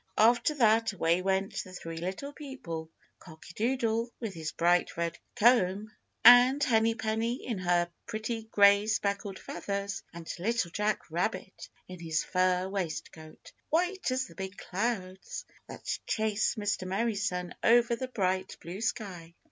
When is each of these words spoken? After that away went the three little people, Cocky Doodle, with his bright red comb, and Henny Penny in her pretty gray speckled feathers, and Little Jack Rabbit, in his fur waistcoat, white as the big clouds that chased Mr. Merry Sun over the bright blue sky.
After 0.17 0.55
that 0.55 0.93
away 0.93 1.21
went 1.21 1.63
the 1.63 1.73
three 1.73 1.97
little 1.99 2.33
people, 2.33 2.89
Cocky 3.19 3.53
Doodle, 3.53 4.11
with 4.19 4.33
his 4.33 4.51
bright 4.51 4.97
red 4.97 5.19
comb, 5.35 5.91
and 6.25 6.63
Henny 6.63 6.95
Penny 6.95 7.45
in 7.45 7.59
her 7.59 7.87
pretty 8.07 8.45
gray 8.45 8.87
speckled 8.87 9.37
feathers, 9.37 10.01
and 10.11 10.27
Little 10.39 10.71
Jack 10.71 11.11
Rabbit, 11.11 11.69
in 11.87 11.99
his 11.99 12.23
fur 12.23 12.67
waistcoat, 12.67 13.51
white 13.69 14.09
as 14.09 14.25
the 14.25 14.33
big 14.33 14.57
clouds 14.57 15.45
that 15.67 15.99
chased 16.07 16.57
Mr. 16.57 16.87
Merry 16.87 17.13
Sun 17.13 17.53
over 17.61 17.95
the 17.95 18.07
bright 18.07 18.57
blue 18.59 18.81
sky. 18.81 19.35